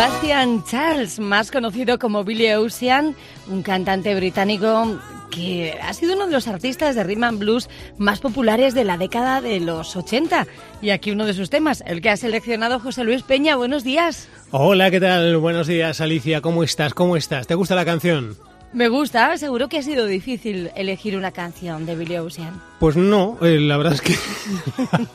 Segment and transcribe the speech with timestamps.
[0.00, 3.14] Sebastian Charles, más conocido como Billy Ocean,
[3.48, 4.98] un cantante británico
[5.30, 8.96] que ha sido uno de los artistas de rhythm and blues más populares de la
[8.96, 10.46] década de los 80.
[10.80, 13.56] Y aquí uno de sus temas, el que ha seleccionado José Luis Peña.
[13.56, 14.26] Buenos días.
[14.52, 15.36] Hola, ¿qué tal?
[15.36, 16.40] Buenos días, Alicia.
[16.40, 16.94] ¿Cómo estás?
[16.94, 17.46] ¿Cómo estás?
[17.46, 18.38] ¿Te gusta la canción?
[18.72, 22.62] Me gusta, seguro que ha sido difícil elegir una canción de Billy Ocean.
[22.78, 24.14] Pues no, eh, la verdad es que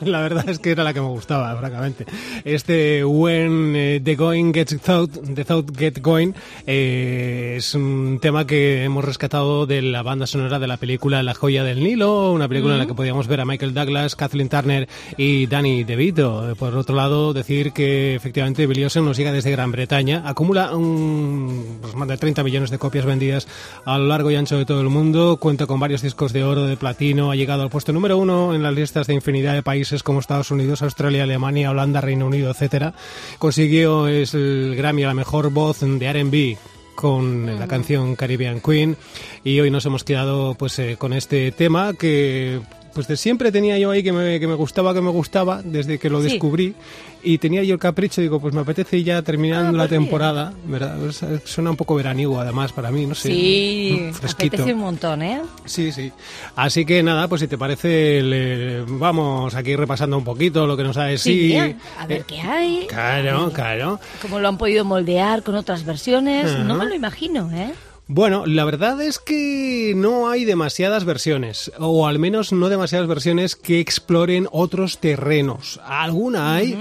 [0.08, 2.04] la verdad es que era la que me gustaba, francamente.
[2.44, 6.32] Este When eh, the Going Gets Thought, the Thought Get Going,
[6.66, 11.32] eh, es un tema que hemos rescatado de la banda sonora de la película La
[11.32, 14.86] joya del Nilo, una película en la que podíamos ver a Michael Douglas, Kathleen Turner
[15.16, 16.54] y Danny DeVito.
[16.58, 21.78] Por otro lado, decir que efectivamente Billy Ocean nos llega desde Gran Bretaña, acumula un,
[21.80, 23.45] pues más de 30 millones de copias vendidas
[23.84, 25.36] a lo largo y ancho de todo el mundo.
[25.38, 27.30] Cuenta con varios discos de oro, de platino.
[27.30, 30.50] Ha llegado al puesto número uno en las listas de infinidad de países como Estados
[30.50, 32.94] Unidos, Australia, Alemania, Holanda, Reino Unido, etcétera.
[33.38, 36.58] Consiguió es el Grammy a la mejor voz de R&B
[36.96, 38.96] con la canción Caribbean Queen
[39.44, 42.60] y hoy nos hemos quedado pues eh, con este tema que
[42.96, 45.98] pues de siempre tenía yo ahí que me, que me gustaba, que me gustaba, desde
[45.98, 46.30] que lo Sí.
[46.30, 46.74] descubrí.
[47.22, 50.02] Y tenía yo el capricho, digo, pues me apetece ya terminando Ah, la pues bien.
[50.04, 50.96] temporada, ¿verdad?
[51.44, 53.28] Suena un poco veraniego, además, para mí, no sé.
[53.30, 54.56] Sí, fresquito.
[54.56, 55.42] apetece un montón, ¿eh?
[55.64, 56.10] Sí, sí.
[56.54, 60.84] Así que nada, pues si te parece, le- vamos aquí repasando un poquito lo que
[60.84, 61.54] nos ha de sí.
[61.56, 62.86] a ver Eh, qué hay.
[62.88, 64.00] Claro, claro.
[64.22, 66.56] Cómo lo han podido moldear con otras versiones.
[66.60, 67.72] No me lo imagino, ¿eh?
[68.08, 73.56] Bueno, la verdad es que no hay demasiadas versiones, o al menos no demasiadas versiones
[73.56, 75.80] que exploren otros terrenos.
[75.84, 76.78] Alguna hay,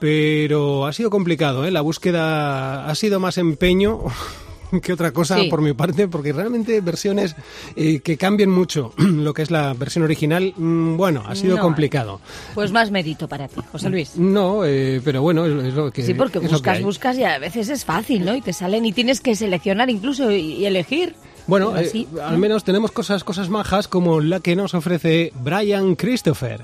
[0.00, 1.70] pero ha sido complicado, ¿eh?
[1.70, 4.00] La búsqueda ha sido más empeño
[4.82, 5.48] que otra cosa Sí.
[5.48, 7.36] por mi parte, porque realmente versiones
[7.76, 11.62] eh, que cambien mucho lo que es la versión original, mm, bueno, ha sido No.
[11.62, 12.20] complicado.
[12.54, 14.16] Pues más mérito para ti, José Luis.
[14.16, 17.68] No, eh, pero bueno, es, es lo que Sí, porque buscas, buscas y a veces
[17.68, 18.34] es fácil, ¿no?
[18.34, 21.14] Y te salen y tienes que seleccionar incluso y, y elegir.
[21.46, 26.62] Bueno, eh, al menos tenemos cosas, cosas majas como la que nos ofrece Brian Christopher.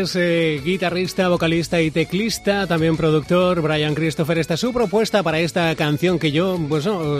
[0.00, 3.60] Es eh, guitarrista, vocalista y teclista, también productor.
[3.60, 7.18] Brian Christopher, esta es su propuesta para esta canción que yo, pues no,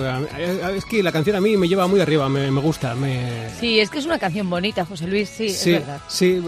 [0.71, 2.95] es que la canción a mí me lleva muy arriba, me, me gusta.
[2.95, 3.49] Me...
[3.59, 6.01] Sí, es que es una canción bonita, José Luis, sí, sí, es verdad.
[6.09, 6.43] sí.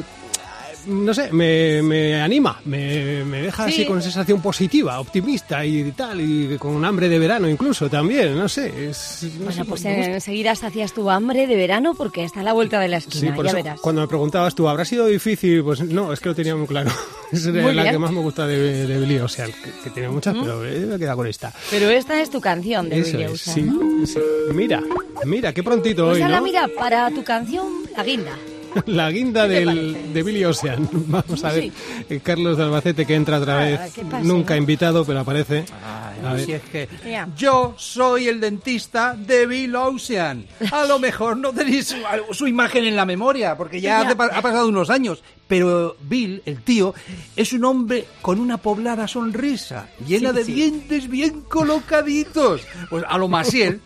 [0.86, 3.72] No sé, me, me anima, me, me deja Sí.
[3.72, 8.48] así con sensación positiva, optimista y tal, y con hambre de verano incluso también, no
[8.48, 8.88] sé.
[8.90, 12.52] Es, no Bueno, sé, pues enseguida sacias tu hambre de verano porque está a la
[12.52, 13.80] vuelta de la Sí, esquina, por ya eso, verás.
[13.80, 15.62] cuando me preguntabas tú, ¿habrá sido difícil?
[15.62, 16.90] Pues no, es que lo tenía muy claro.
[17.32, 17.94] Es Muy la bien.
[17.94, 20.96] que más me gusta de, de Billy Ocean, que, que tiene muchas, pero eh, me
[20.96, 21.50] he quedado con esta.
[21.70, 24.06] Pero esta es tu canción de Eso Billy es, sí, ¿no?
[24.06, 24.18] sí.
[24.52, 24.82] Mira,
[25.24, 26.42] mira, qué prontito Pues hoy, ¿no?
[26.42, 28.32] mira, para tu canción, la guinda.
[28.86, 30.88] La guinda ¿Qué te del, de Billy Ocean.
[30.92, 31.72] Vamos a ver, Sí.
[32.10, 34.24] eh, Carlos de Albacete que entra otra Ah, vez, ¿qué pasa?
[34.24, 35.64] nunca invitado, pero aparece.
[35.84, 36.44] Ay, A ver.
[36.46, 36.88] si es que
[37.36, 40.46] yo soy el dentista de Bill Ocean.
[40.70, 41.96] A lo mejor no tenéis su,
[42.34, 44.06] su imagen en la memoria, porque ya, Ya.
[44.06, 45.22] hace pa- ha pasado unos años.
[45.48, 46.94] Pero Bill, el tío,
[47.36, 50.52] es un hombre con una poblada sonrisa, llena Sí, de sí.
[50.54, 52.62] dientes bien colocaditos.
[52.88, 53.80] Pues a lo Maciel.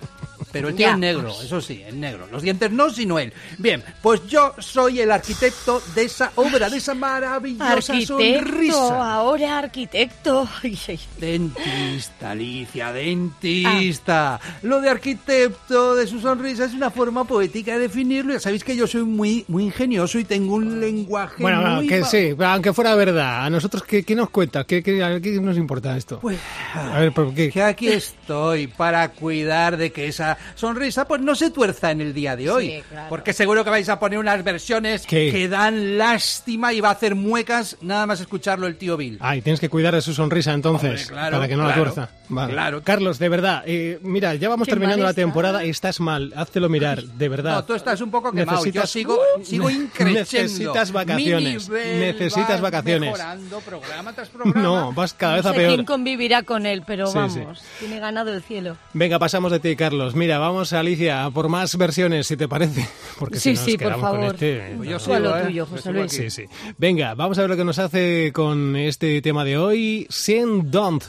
[0.57, 0.93] Pero tío Ya.
[0.93, 2.27] es negro, eso sí, es negro.
[2.31, 3.33] Los dientes no, sino él.
[3.59, 9.15] Bien, pues yo soy el arquitecto de esa obra, de esa maravillosa Arquitecto, sonrisa.
[9.15, 10.49] ahora arquitecto.
[11.21, 14.41] Dentista, Alicia, dentista.
[14.63, 18.33] Lo de arquitecto de su sonrisa es una forma poética de definirlo.
[18.35, 22.05] Ya sabéis que yo soy muy, muy ingenioso y tengo un lenguaje Bueno, bueno, que
[22.05, 24.65] sí, aunque fuera verdad, a nosotros, ¿qué, qué nos cuentas?
[24.67, 26.21] ¿Qué, qué, a ver, qué nos importa esto?
[26.21, 26.39] Pues,
[26.75, 27.51] a ver, ¿por qué?
[27.51, 32.15] que aquí estoy para cuidar de que esa sonrisa pues no se tuerza en el
[32.15, 32.71] día de hoy.
[32.71, 33.09] Sí, claro.
[33.09, 35.31] Porque seguro que vais a poner unas versiones ¿Qué?
[35.31, 39.19] que dan lástima y va a hacer muecas nada más escucharlo el tío Bill.
[39.21, 42.09] Ay, tienes que cuidar de su sonrisa entonces, Hombre, claro, para que no la tuerza.
[42.29, 42.53] Vale.
[42.53, 42.83] claro.
[42.83, 47.03] Carlos, de verdad, eh, mira, ya vamos terminando la temporada y estás mal, háztelo mirar,
[47.03, 47.55] de verdad.
[47.57, 48.59] No, tú estás un poco quemado.
[48.65, 50.21] Yo Necesitas- sigo, sigo increciendo.
[50.21, 53.11] Necesitas vacaciones, necesitas va vacaciones.
[53.13, 54.61] Mejorando programa tras programa.
[54.61, 55.75] No, vas cada vez No a sé peor.
[55.75, 58.77] quién convivirá con él, pero Sí, vamos, tiene ganado el cielo.
[58.93, 60.15] Venga, pasamos de ti, Carlos.
[60.15, 62.89] Mira, vamos, Alicia, a por más versiones, si te parece.
[63.19, 64.35] Porque Sí, si nos sí, por quedamos con favor.
[64.35, 65.43] este, Pues yo Tú a lo sigo, ¿eh?
[65.45, 66.13] tuyo, Yo José sigo Luis.
[66.13, 66.45] Sí, sí.
[66.79, 71.05] Venga, vamos a ver lo que nos hace con este tema de hoy, Sin Don't.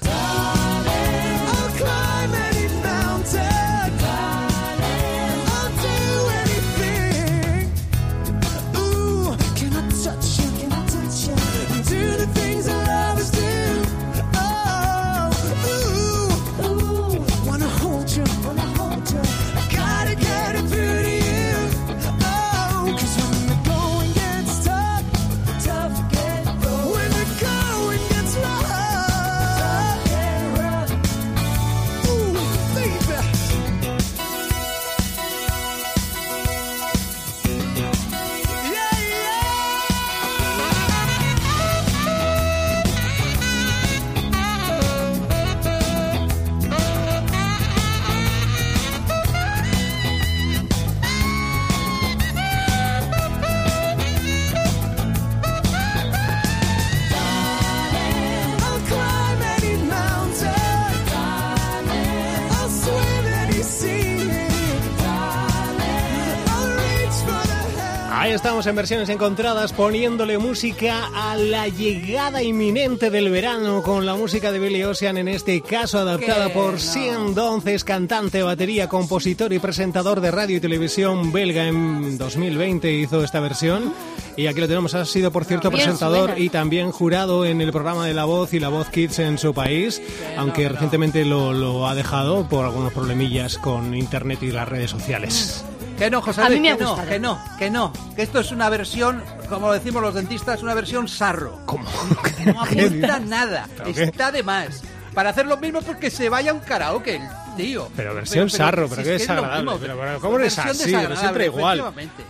[68.58, 74.52] Estamos en versiones encontradas poniéndole música a la llegada inminente del verano con la música
[74.52, 76.80] de Billy Ocean, en este caso adaptada por no.
[76.80, 83.24] Sean Donces, cantante, batería, compositor y presentador de radio y televisión belga en 2020 hizo
[83.24, 83.94] esta versión.
[84.36, 87.72] Y aquí lo tenemos, ha sido por cierto Bien presentador y también jurado en el
[87.72, 90.02] programa de La Voz y La Voz Kids en su país,
[90.36, 95.64] aunque recientemente lo, lo ha dejado por algunos problemillas con internet y las redes sociales.
[95.98, 97.94] Que no, José A mí Luis, me ha que no, que no, que no.
[98.16, 101.60] Que esto es una versión, como decimos los dentistas, una versión sarro.
[101.66, 101.90] ¿Cómo?
[102.46, 103.68] No apunta nada.
[103.86, 104.84] Está de más.
[105.14, 107.24] Para hacer lo mismo porque se vaya a un karaoke el
[107.58, 107.90] tío.
[107.96, 109.72] Pero versión sarro, pero si qué es es desagradable.
[109.82, 110.92] Pero, pero, ¿cómo eres así?
[110.94, 111.84] Pero siempre igual.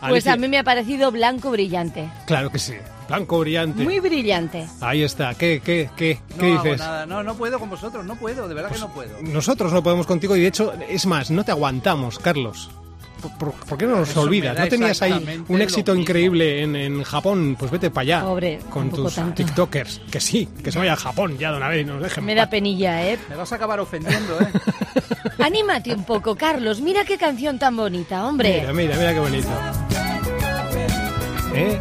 [0.08, 2.74] Pues a mí me ha parecido blanco brillante, Claro que sí.
[3.10, 3.84] Blanco brillante.
[3.84, 4.68] muy brillante.
[4.82, 5.34] Ahí está.
[5.36, 6.80] ¿Qué, qué, qué, No qué hago dices?
[6.80, 9.22] nada, no, no puedo con vosotros, no puedo, de verdad que no puedo.
[9.22, 12.70] Nosotros no podemos contigo y de hecho, es más, no te aguantamos, Carlos.
[13.22, 14.56] ¿Por, por- qué no nos Eso olvidas?
[14.56, 17.56] da ¿No tenías ahí un éxito increíble en, en Japón?
[17.58, 18.22] Pues vete para allá.
[18.24, 19.36] Pobre, con tus tanto.
[19.36, 20.02] TikTokers.
[20.12, 22.26] Que sí, que se vaya a Japón ya de una vez y nos dejen.
[22.26, 23.18] Me da penilla, ¿eh?
[23.30, 24.48] Me vas a acabar ofendiendo, ¿eh?
[25.44, 26.82] Anímate un poco, Carlos.
[26.82, 28.60] Mira qué canción tan bonita, hombre.
[28.62, 29.50] Mira, mira, mira qué bonito.
[31.54, 31.80] ¿Eh?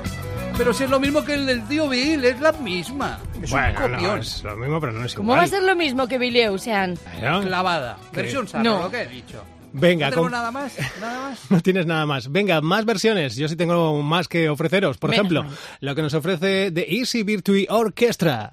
[0.56, 3.18] Pero si es lo mismo que el del tío Bill, es la misma.
[3.42, 4.02] Es un Bueno, copión.
[4.02, 5.40] no, es lo mismo, pero no es ¿Cómo igual.
[5.40, 6.98] va a ser lo mismo que Billy Ocean?
[7.22, 7.42] ¿No?
[7.42, 7.98] Clavada.
[8.12, 8.82] Versión sarro, No.
[8.84, 9.42] lo que he dicho.
[9.73, 10.73] Venga, ¿No tengo con- nada más?
[11.00, 11.38] ¿Nada más?
[11.50, 12.30] No tienes nada más.
[12.32, 13.37] Venga, más versiones.
[13.37, 14.96] Yo sí tengo más que ofreceros.
[14.99, 15.44] Por ejemplo,
[15.80, 18.52] lo que nos ofrece The Easy Virtue Orchestra.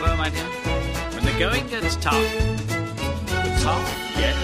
[0.00, 0.46] Well, my dear,
[1.14, 4.34] when the going gets tough, the tough get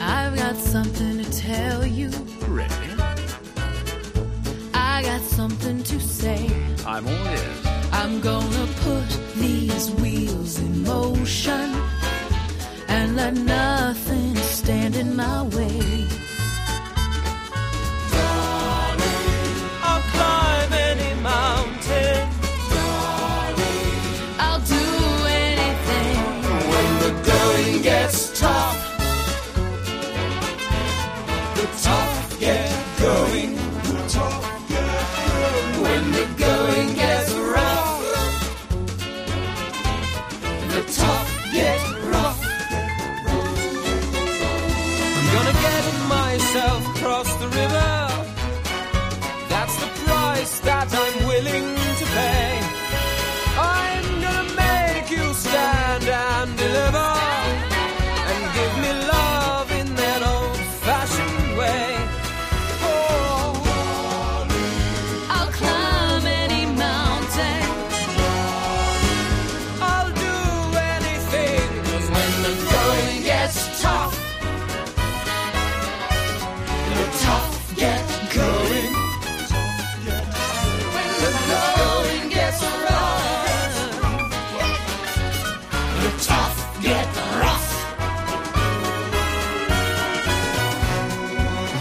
[0.00, 2.10] I've got something to tell you.
[2.48, 2.72] ready.
[4.72, 6.48] I got something to say.
[6.86, 7.75] I'm all ears.
[7.98, 11.74] I'm gonna put these wheels in motion
[12.88, 16.15] and let nothing stand in my way.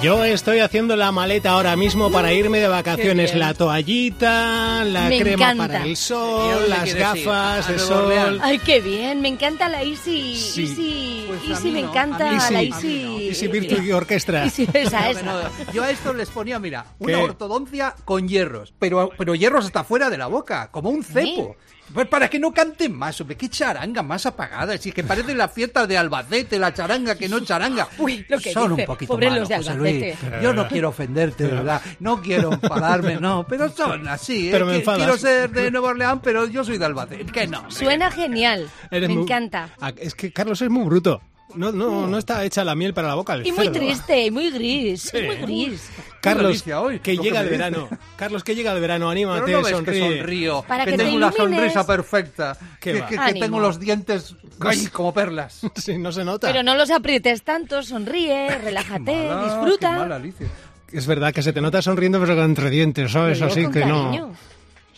[0.05, 3.33] Yo estoy haciendo la maleta ahora mismo para irme de vacaciones.
[3.33, 5.65] La toallita, la Me crema encanta.
[5.67, 8.03] para el ¿Y a sol, las gafas ¿A de sol.
[8.03, 8.39] Orleans?
[8.43, 10.61] Ay, qué bien, me encanta la Easy, Sí.
[10.65, 13.03] Easy, Pues Easy me no, encanta la Easy.
[13.03, 13.19] no.
[13.19, 14.43] Easy Virtue Orchestra.
[14.43, 15.21] Easy, esa, No, esa.
[15.23, 17.23] no, yo a esto les ponía, mira, una ¿Qué?
[17.23, 21.55] ortodoncia con hierros, pero, pero hierros hasta fuera de la boca, como un cepo.
[21.93, 24.77] Pues para que no canten más, hombre, qué charanga más apagada.
[24.77, 27.87] Si es que parece la fiesta de Albacete, la charanga que no charanga.
[27.99, 30.17] Uy, lo que Son dice, un poquito pobres malos, los de José Albacete.
[30.29, 30.43] Luis.
[30.43, 31.81] Yo no quiero ofenderte, de verdad.
[31.99, 33.45] No quiero enfadarme, no.
[33.47, 34.51] Pero son así, ¿eh?
[34.51, 34.99] Pero me Que- enfadas.
[34.99, 37.25] Quiero ser de Nueva Orleans, pero yo soy de Albacete.
[37.31, 37.69] Que no.
[37.71, 39.69] Suena genial, Eres me muy- encanta.
[39.79, 41.21] Ah, Es que Carlos es muy bruto.
[41.55, 43.33] No, no, no está hecha la miel para la boca.
[43.33, 43.79] el Y muy cerdo.
[43.79, 45.89] triste, y muy gris, muy gris.
[46.21, 47.87] Carlos, hoy, que llega el verano.
[48.15, 50.01] Carlos, que llega el verano, anímate, no ves sonríe.
[50.09, 53.79] que sonrío, Para que, que te tengo una sonrisa perfecta, ¿Qué que, que- tengo los
[53.79, 55.61] dientes ay, como perlas.
[55.75, 56.47] Sí, no se nota.
[56.47, 59.89] Pero no los aprietes tanto, sonríe, relájate, Mala, disfruta.
[59.91, 60.47] qué mala, Alicia.
[60.91, 63.41] Es verdad que se te nota sonriendo, pero entre dientes, ¿sabes?
[63.41, 64.11] Así que cariño.
[64.11, 64.54] no.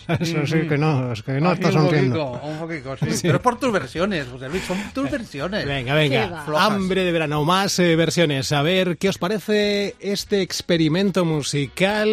[0.20, 2.32] Eso sí que no, es que no estás un sonriendo.
[2.34, 3.20] poquito, un poquito, sí.
[3.22, 5.66] Pero es por tus versiones, José Luis, son tus versiones.
[5.66, 6.46] Venga, venga.
[6.58, 8.52] Hambre de verano, más eh, versiones.
[8.52, 12.08] A ver, ¿qué os parece este experimento musical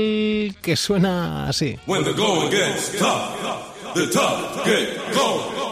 [0.61, 1.79] que suena así?
[1.87, 5.64] When the going gets tough, the tough get going.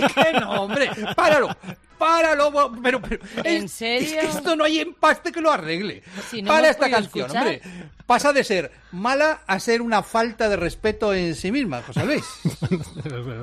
[0.00, 0.90] Que no, hombre.
[1.14, 1.48] Páralo,
[1.98, 4.08] páralo, pero, pero ¿En es, serio?
[4.20, 6.02] Es que esto no hay empaste que lo arregle.
[6.30, 7.42] Si no Para esta canción, escuchar.
[7.42, 7.62] hombre.
[8.06, 12.24] Pasa de ser mala a ser una falta de respeto en sí misma, José Luis.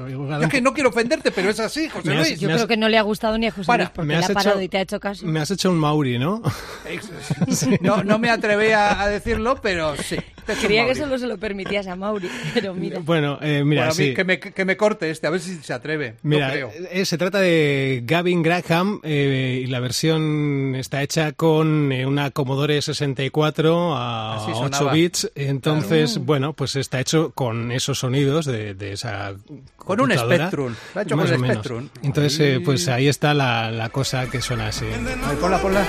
[0.09, 2.39] Yo es que no quiero ofenderte, pero es así, José has- Luis.
[2.39, 4.13] Yo has- creo que no le ha gustado ni a José Para, Luis porque me
[4.15, 5.25] le has ha parado hecho- y te ha hecho caso.
[5.25, 6.41] Me has hecho un Mauri, ¿no?
[7.81, 10.17] No, no me atrevé a, a decirlo, pero sí.
[10.45, 12.99] Te Creía un que solo se lo permitías a Mauri, pero mira.
[12.99, 14.13] Bueno, eh, mira, Bueno, a mí sí.
[14.13, 16.15] que, me, que me corte este, a ver si se atreve.
[16.23, 16.71] Mira, no creo.
[16.91, 22.31] eh, se trata de Gavin Graham eh, y la versión está hecha con eh, una
[22.31, 24.93] Commodore 64 a Así 8 sonaba.
[24.93, 25.31] bits.
[25.35, 29.33] Entonces, bueno, pues está hecho con esos sonidos de, de esa
[29.77, 30.73] Con un Spectrum.
[30.93, 31.57] Lo ha hecho más con o el menos.
[31.57, 31.89] Spectrum.
[32.03, 34.85] Entonces, eh, pues ahí está la, la cosa que suena así.
[34.85, 34.97] A
[35.29, 35.85] ver, ponla, ponla.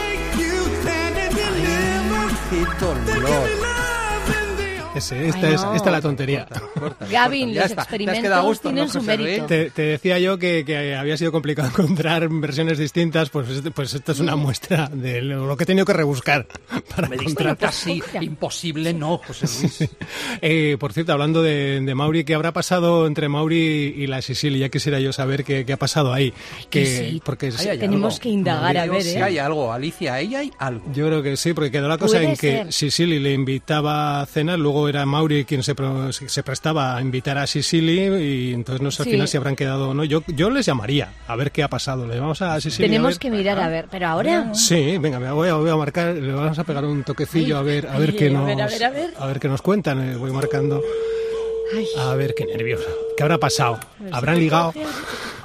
[2.51, 3.74] Qué dolor.
[4.95, 6.47] Ese, esta, Ay, es, esta es la tontería.
[7.11, 7.75] Gavin, los está.
[7.75, 9.47] Te has experimentos gusto, tienen ¿no, su mérito.
[9.47, 13.95] Te, te decía yo que, que había sido complicado encontrar versiones distintas, pues, este- pues
[13.95, 16.47] esto es una muestra de lo que he tenido que rebuscar
[16.97, 17.57] para Me encontrar.
[17.59, 19.91] casi imposible, no, José Luis.
[20.41, 23.57] Eh, por cierto, hablando de, de Mauri, ¿qué habrá pasado entre Mauri
[23.97, 24.59] y la Sicilia?
[24.67, 26.33] Ya quisiera yo saber qué, qué ha pasado ahí.
[26.71, 27.23] Que, sí.
[27.25, 28.23] porque Tenemos algo.
[28.23, 29.23] que indagar, a ver, Sí ¿eh?
[29.23, 30.85] hay algo, Alicia, ahí hay algo.
[30.93, 32.73] yo creo que sí, porque quedó la cosa Puede en que ser.
[32.73, 35.75] Sicily le invitaba a cenar, luego luego era Mauri quien se,
[36.13, 38.07] se prestaba a invitar a Sicily
[38.51, 39.11] y entonces no sé al Sí.
[39.13, 40.05] final si habrán quedado o no.
[40.05, 42.07] Yo, yo les llamaría a ver qué ha pasado.
[42.07, 42.85] Le vamos a Sicily.
[42.85, 43.19] a Tenemos ver.
[43.19, 44.55] que mirar a ver, pero ahora...
[44.55, 47.61] Sí, venga, me voy a, voy a marcar, le vamos a pegar un toquecillo Ay,
[47.61, 49.15] a ver, a ver ay, qué a nos, ver, a ver, a ver.
[49.19, 50.01] a ver qué nos cuentan.
[50.13, 50.83] eh, voy marcando.
[51.77, 52.85] Ay, A ver qué nervioso.
[53.17, 53.79] ¿Qué habrá pasado?
[54.13, 54.73] ¿Habrán ligado?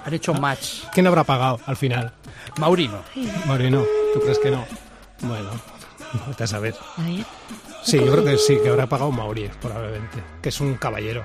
[0.05, 0.83] Han hecho match.
[0.93, 2.11] ¿Quién habrá pagado al final?
[2.57, 3.01] Maurino.
[3.45, 4.65] Moreno, ¿tú crees que no?
[5.21, 5.49] Bueno,
[6.27, 6.75] vete a saber.
[6.97, 7.25] a ver.
[7.83, 10.17] Sí, yo creo que sí, que habrá pagado Mauri, probablemente.
[10.41, 11.23] Que es un caballero.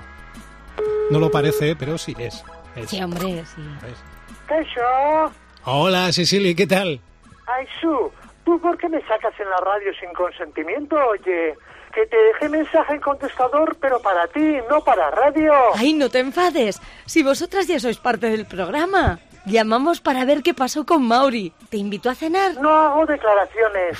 [1.09, 2.43] No lo parece, pero sí es.
[2.75, 2.89] es.
[2.89, 3.61] Sí, hombre, sí.
[3.87, 4.67] Es.
[4.67, 5.31] Eso.
[5.65, 6.99] Hola, Cecily, ¿qué tal?
[7.47, 8.11] Ay, Su,
[8.43, 11.55] ¿tú por qué me sacas en la radio sin consentimiento, oye?
[11.93, 15.53] Que te dejé mensaje en contestador, pero para ti, no para radio.
[15.75, 16.81] Ay, no te enfades.
[17.05, 19.19] Si vosotras ya sois parte del programa.
[19.45, 21.53] Llamamos para ver qué pasó con Mauri.
[21.69, 22.55] ¿Te invitó a cenar?
[22.59, 23.97] No hago declaraciones.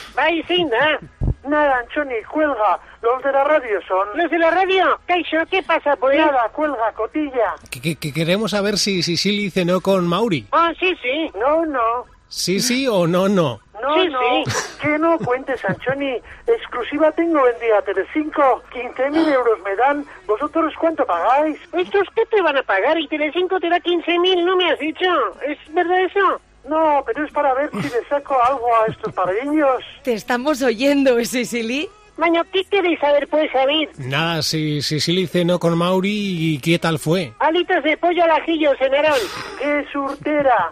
[0.47, 0.99] Sí, nada.
[1.47, 2.79] Nada, Anchoni, cuelga.
[3.03, 4.07] Los de la radio son.
[4.17, 4.99] Los de la radio.
[5.05, 6.17] Caixo, ¿qué pasa, pues?
[6.17, 7.53] Nada, cuelga, cotilla.
[7.69, 10.47] Que, que- que queremos saber si Cecily cenó con Mauri.
[10.51, 11.29] Ah, sí, sí.
[11.39, 12.05] No, no.
[12.27, 13.59] Sí, sí o no, no.
[13.81, 14.19] No, Sí, no.
[14.45, 14.77] sí.
[14.81, 16.17] Que no cuentes, Anchoni.
[16.47, 18.63] Exclusiva tengo en día Telecinco.
[18.73, 20.05] 15.000 euros me dan.
[20.27, 21.57] ¿Vosotros cuánto pagáis?
[21.73, 22.97] ¿Estos qué te van a pagar?
[22.99, 25.05] Y Telecinco te da 15.000, ¿no me has dicho?
[25.45, 26.41] ¿Es verdad eso?
[26.67, 29.83] No, pero es para ver si le saco algo a estos pargueños.
[30.03, 31.89] Te estamos oyendo, Cecily.
[32.17, 33.89] Maño, ¿qué queréis saber, pues, David?
[33.97, 36.09] Nada, si Cecily cenó con Mauri
[36.55, 37.33] y qué tal fue.
[37.39, 39.19] Alitas de pollo al ajillo cenaron.
[39.59, 40.71] ¡Qué surtera!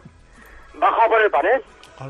[0.76, 1.62] Baja por el pared.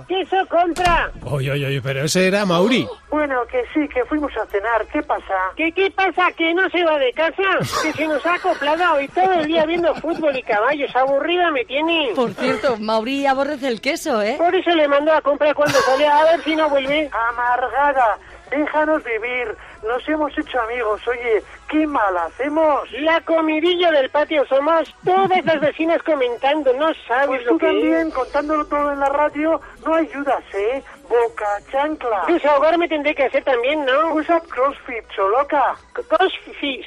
[0.08, 1.12] Queso contra.
[1.26, 2.88] Oye, oye, oye, pero ese era Mauri.
[3.10, 4.86] Bueno, que sí, que fuimos a cenar.
[4.92, 5.34] ¿Qué pasa?
[5.56, 6.32] ¿Qué, ¿Qué pasa?
[6.38, 7.44] ¿Que no se va de casa?
[7.84, 10.96] Que se nos ha acoplado y todo el día viendo fútbol y caballos.
[10.96, 12.12] Aburrida me tiene.
[12.16, 14.36] Por cierto, Mauri aborrece el queso, ¿eh?
[14.38, 16.18] Por eso le mandó a comprar cuando salía.
[16.18, 17.10] A ver si no vuelve.
[17.30, 18.18] Amargada.
[18.52, 19.56] Déjanos vivir.
[19.88, 21.02] Nos hemos hecho amigos.
[21.08, 22.90] Oye, qué mal hacemos.
[22.94, 26.72] La comidilla del patio somos todas las vecinas comentando.
[26.74, 28.14] No sabes Pues lo tú que también, es.
[28.14, 30.82] contándolo todo en la radio, no ayudas, ¿eh?
[31.10, 32.24] Boca chancla.
[32.28, 34.14] Desahogarme tendré que hacer también, ¿no?
[34.14, 35.76] Usa CrossFit, choloca.
[35.94, 36.86] Crossfit.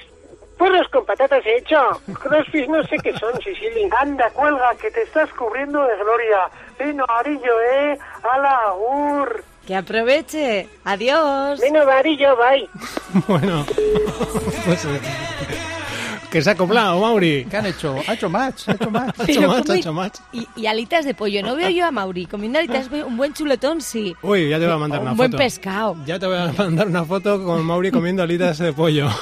[0.58, 1.76] Porros con patatas he hecho.
[2.22, 3.90] Crossfit no sé qué son, Sicily.
[3.98, 6.48] Anda, cuelga, que te estás cubriendo de gloria.
[6.78, 7.98] Vino amarillo, ¿eh?
[8.22, 9.44] Ala, ur.
[9.66, 10.68] Que aproveche.
[10.84, 11.60] Adiós.
[11.60, 12.68] Menos varillo, bye.
[13.28, 13.64] Bueno,
[14.64, 15.00] pues eh,
[16.30, 17.46] que se ha acoplado, Mauri.
[17.50, 17.96] ¿Qué han hecho?
[18.06, 19.18] Ha hecho match, ha hecho match.
[19.18, 20.14] Ha hecho match, ¿cómo ha y- hecho match.
[20.32, 21.42] Y, y alitas de pollo.
[21.42, 22.88] No veo yo a Mauri comiendo alitas.
[23.06, 24.14] Un buen chuletón, sí.
[24.22, 25.38] Uy, ya te voy a mandar Un una buen foto.
[25.42, 25.96] pescado.
[26.04, 29.08] Ya te voy a mandar una foto con Mauri comiendo alitas de pollo.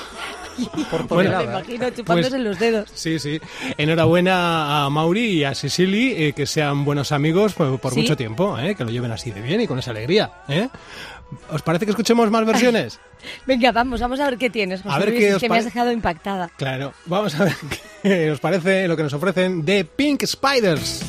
[0.90, 2.90] Por Bueno, Me imagino chupándose Pues- los dedos.
[2.94, 3.40] Sí, sí.
[3.76, 8.00] Enhorabuena a Mauri y a Cecily, eh, que sean buenos amigos por, por Sí.
[8.00, 10.30] mucho tiempo, eh, que lo lleven así de bien y con esa alegría.
[10.48, 10.68] ¿eh?
[11.50, 13.00] ¿Os parece que escuchemos más versiones?
[13.46, 15.48] Venga, vamos, vamos a ver qué tienes, José A ver Luis, qué es os que
[15.48, 16.50] me has dejado impactada.
[16.56, 17.54] Claro, vamos a ver
[18.02, 21.02] qué os parece lo que nos ofrecen de Pink Spiders.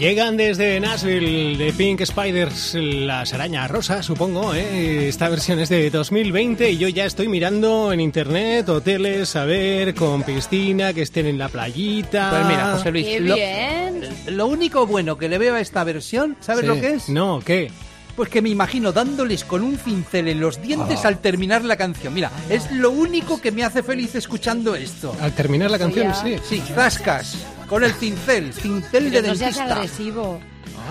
[0.00, 4.54] Llegan desde Nashville de Pink Spiders, las arañas rosas, supongo.
[4.54, 5.08] ¿eh?
[5.08, 9.94] Esta versión es de 2020 y yo ya estoy mirando en internet hoteles, a ver,
[9.94, 12.30] con piscina, que estén en la playita.
[12.30, 14.00] Pues mira, José Luis, ¡Qué lo, bien!
[14.28, 16.66] lo único bueno que le veo a esta versión, ¿sabes Sí.
[16.68, 17.08] lo que es?
[17.10, 17.70] No, ¿qué?
[18.16, 21.08] Pues que me imagino dándoles con un cincel en los dientes Ah.
[21.08, 22.14] al terminar la canción.
[22.14, 25.14] Mira, es lo único que me hace feliz escuchando esto.
[25.20, 26.36] Al terminar la canción, sí.
[26.48, 27.36] Sí, zascas,
[27.70, 29.74] con el cincel, cincel Pero de no seas dentista.
[29.76, 30.40] agresivo,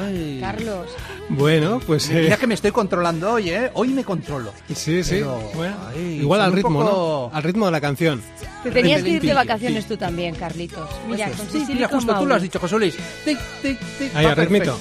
[0.02, 0.40] Ay.
[0.42, 0.88] Carlos.
[1.30, 2.10] Bueno, pues...
[2.10, 3.70] eh, Mira que me estoy controlando hoy, ¿eh?
[3.76, 4.52] Hoy me controlo.
[4.74, 5.16] Sí, sí.
[5.16, 7.38] Pero, Bueno, ay, igual al ritmo, poco- ¿no?
[7.38, 8.22] Al ritmo de la canción.
[8.64, 9.90] Te tenías que ir de vacaciones sí.
[9.90, 10.90] tú también, Carlitos.
[11.08, 11.50] Mira, Eso es.
[11.50, 12.96] con Sí, mira, justo tú lo has dicho, José Luis.
[13.26, 14.78] Tic, tic, tic, Ahí, al ritmito.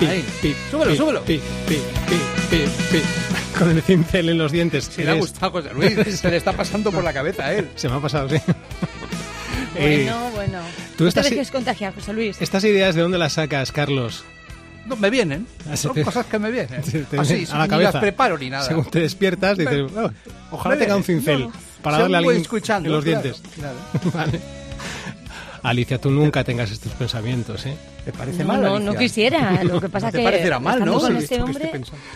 [0.00, 0.24] Ahí.
[0.40, 1.24] pi, Súbelo, pi, súbelo.
[1.24, 2.16] pi, pi, pi,
[2.50, 3.02] pi, pi.
[3.58, 4.84] Con el cincel en los dientes.
[4.92, 7.68] Si le ha gustado José Luis, se le está pasando por la cabeza a él.
[7.76, 8.36] Se me ha pasado, sí.
[9.76, 10.58] Eh, Bueno, bueno.
[10.96, 12.40] tú no estás- te dejes contagiar, José Luis.
[12.40, 14.24] Estas ideas, ¿de dónde las sacas, Carlos?
[14.86, 15.46] No, me vienen.
[15.70, 16.82] Ah, se Son te- cosas que me vienen.
[16.90, 17.92] Te- te- Así, a la ni cabeza.
[17.92, 18.64] las preparo ni nada.
[18.64, 20.10] Según te despiertas, dices, "Oh,
[20.50, 23.42] ojalá tenga un cincel No, para darle a voy alguien escuchando, en los claro, dientes.
[23.54, 23.76] claro.
[24.12, 24.40] Vale.
[25.62, 27.74] Alicia, tú nunca tengas estos pensamientos, ¿eh?
[28.04, 28.60] ¿Te parece No, mal?
[28.62, 28.92] no, Alicia?
[28.92, 29.64] no quisiera.
[29.64, 30.98] Lo que pasa ¿No te que parecerá mal, ¿no?
[31.00, 31.70] con este hombre.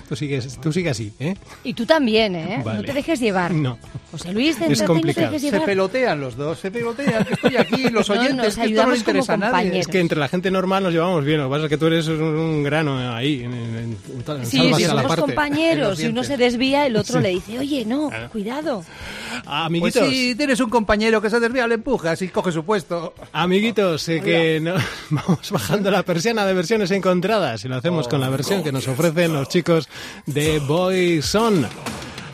[0.09, 1.35] Tú sigues, tú sigue así, ¿eh?
[1.64, 2.61] y tú también, ¿eh?
[2.64, 2.81] Vale.
[2.81, 3.53] No te dejes llevar.
[3.53, 3.79] No.
[4.11, 5.27] José Luis, Es no te complicado.
[5.29, 5.66] dejes Se llevar.
[5.66, 7.24] pelotean los dos, se pelotean.
[7.24, 9.44] Que estoy aquí, los No, oyentes, nos que esto no ayudamos le interesa a como
[9.46, 9.53] nadie.
[9.57, 9.81] compañeros.
[9.81, 11.38] Es que entre la gente normal nos llevamos bien.
[11.38, 13.42] Lo que pasa es que tú eres un, un grano ahí.
[13.44, 13.96] En, en, en,
[14.38, 17.22] en- Sí, si a somos compañeros y uno se desvía, el otro Sí.
[17.22, 18.31] le dice, oye, no, Claro.
[18.31, 18.85] cuidado.
[19.46, 22.64] Ah, Pues Amiguitos, si tienes un compañero que se desvía, le empujas y coge su
[22.64, 23.14] puesto.
[23.33, 24.74] amiguitos, eh, que no-
[25.11, 28.88] vamos bajando la persiana de versiones encontradas y lo hacemos con la versión que nos
[28.88, 29.88] ofrecen los chicos
[30.27, 31.67] de Boyson.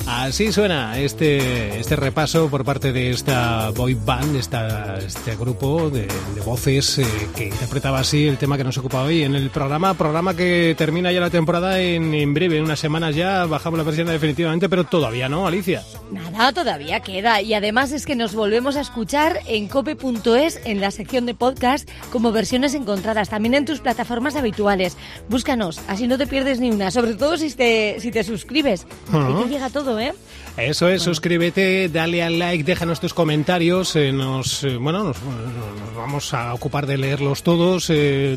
[0.07, 6.07] Así suena este, este repaso por parte de esta boy band, esta, este grupo de,
[6.07, 9.95] de voces eh, que interpretaba así el tema que nos ocupa hoy en el programa.
[9.95, 13.85] Programa que termina ya la temporada en, en breve, en unas semanas ya bajamos la
[13.85, 15.83] persiana definitivamente, pero todavía no, Alicia.
[16.11, 17.41] Nada, todavía queda.
[17.41, 21.89] Y además es que nos volvemos a escuchar en cope.es en la sección de podcast
[22.13, 24.99] como versiones encontradas, también en tus plataformas habituales.
[25.31, 28.87] Búscanos, así no te pierdes ni una, sobre todo si te, si te suscribes.
[29.13, 30.13] Ahí te llega todo, ¿eh?
[30.57, 35.97] Eso es, suscríbete, dale al like, déjanos tus comentarios, eh, nos, eh, bueno, nos, nos
[35.97, 38.37] vamos a ocupar de leerlos todos, eh,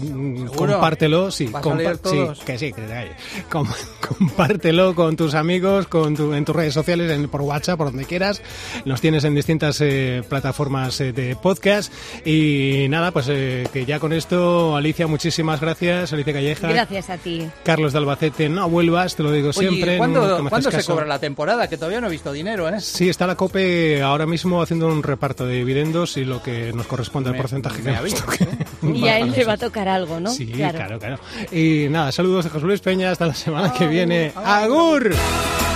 [0.56, 2.40] compártelo, sí, ¿Vas a leer sí, todos?
[2.40, 3.12] que sí, que.
[3.52, 3.68] Com-
[4.20, 8.06] compártelo con tus amigos, con tu- en tus redes sociales, en, por WhatsApp, por donde
[8.06, 8.42] quieras,
[8.86, 11.94] nos tienes en distintas eh, plataformas eh, de podcast
[12.26, 17.18] y nada, pues eh, que ya con esto, Alicia, muchísimas gracias, Alicia Calleja, Gracias a
[17.18, 17.48] ti.
[17.64, 21.47] Carlos de Albacete, no vuelvas, te lo digo siempre, ¿cuándo, ¿cuándo se cobra la temporada?
[21.70, 22.82] Que todavía no he visto dinero, ¿eh?
[22.82, 26.88] Sí, está la COPE ahora mismo haciendo un reparto de dividendos y lo que nos
[26.88, 28.48] corresponde al porcentaje me que nos avisas, toque.
[28.94, 30.30] Y a él le va a tocar algo, ¿no?
[30.30, 31.00] Sí, claro.
[31.00, 31.20] claro,
[31.52, 34.32] Y nada, saludos de José Luis Peña, hasta la semana que viene.
[34.36, 35.12] ah, ¡Agur!
[35.12, 35.67] Can